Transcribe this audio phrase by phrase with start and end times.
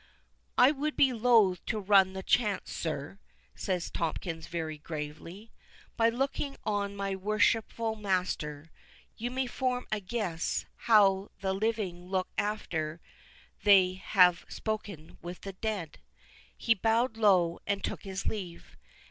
[0.57, 3.19] "I would be loth to run the chance, sir,"
[3.53, 5.51] said Tomkins very gravely;
[5.95, 8.71] "by looking on my worshipful master,
[9.15, 12.99] you may form a guess how the living look after
[13.63, 15.99] they have spoken with the dead."
[16.57, 18.75] He bowed low, and took his leave.